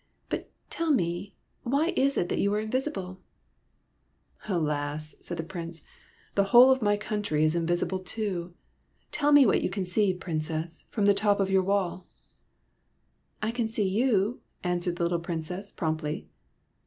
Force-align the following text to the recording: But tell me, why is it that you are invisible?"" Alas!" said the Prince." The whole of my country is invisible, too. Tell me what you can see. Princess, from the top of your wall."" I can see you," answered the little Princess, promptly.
But 0.29 0.49
tell 0.71 0.89
me, 0.91 1.35
why 1.61 1.93
is 1.95 2.17
it 2.17 2.27
that 2.29 2.39
you 2.39 2.51
are 2.55 2.59
invisible?"" 2.59 3.21
Alas!" 4.49 5.13
said 5.21 5.37
the 5.37 5.43
Prince." 5.43 5.83
The 6.33 6.45
whole 6.45 6.71
of 6.71 6.81
my 6.81 6.97
country 6.97 7.43
is 7.43 7.55
invisible, 7.55 7.99
too. 7.99 8.55
Tell 9.11 9.31
me 9.31 9.45
what 9.45 9.61
you 9.61 9.69
can 9.69 9.85
see. 9.85 10.11
Princess, 10.15 10.85
from 10.89 11.05
the 11.05 11.13
top 11.13 11.39
of 11.39 11.51
your 11.51 11.61
wall."" 11.61 12.07
I 13.43 13.51
can 13.51 13.69
see 13.69 13.87
you," 13.87 14.41
answered 14.63 14.95
the 14.95 15.03
little 15.03 15.19
Princess, 15.19 15.71
promptly. 15.71 16.27